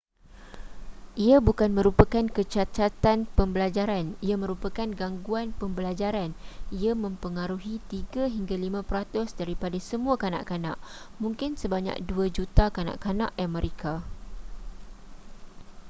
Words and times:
ia 1.25 1.37
bukan 1.47 1.69
merupakan 1.77 2.25
kecacatan 2.37 3.19
pembelajaran 3.37 4.05
ia 4.27 4.33
merupakan 4.43 4.87
gangguan 5.01 5.47
pembelajaran 5.61 6.31
ia 6.81 6.91
mempengaruhi 7.03 7.75
3 7.91 8.33
hingga 8.35 8.55
5 8.81 8.81
peratus 8.89 9.27
daripada 9.39 9.77
semua 9.89 10.15
kanak-kanak 10.23 10.77
mungkin 11.23 11.51
sebanyak 11.61 11.97
2 12.09 12.33
juta 12.37 12.65
kanak-kanak 12.77 13.29
amerika 13.45 13.93